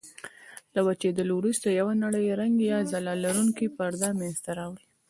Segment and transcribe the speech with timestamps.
[0.73, 4.85] له وچېدلو وروسته یوه نرۍ رنګه یا ځلا لرونکې پرده منځته راوړي.